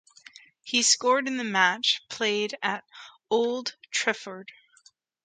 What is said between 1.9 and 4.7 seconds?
played at Old Trafford.